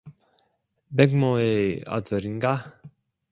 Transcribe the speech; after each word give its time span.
백 0.97 1.15
모의 1.15 1.83
아들인가? 1.85 2.81